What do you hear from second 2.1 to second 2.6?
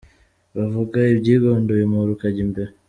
ukajya